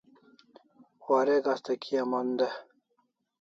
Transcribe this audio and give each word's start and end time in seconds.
Warek 1.05 1.45
asta 1.53 1.73
kia 1.83 2.03
mon 2.11 2.27
de 2.37 2.47